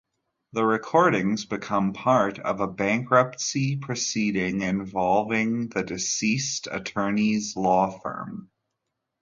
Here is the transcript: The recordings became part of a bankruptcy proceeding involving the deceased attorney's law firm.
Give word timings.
The 0.53 0.63
recordings 0.65 1.45
became 1.45 1.93
part 1.93 2.39
of 2.39 2.59
a 2.59 2.65
bankruptcy 2.65 3.75
proceeding 3.75 4.61
involving 4.63 5.67
the 5.69 5.83
deceased 5.83 6.67
attorney's 6.71 7.55
law 7.55 7.91
firm. 7.99 8.49